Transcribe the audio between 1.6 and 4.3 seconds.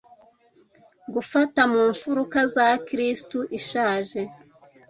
mu mfuruka za kristu ishaje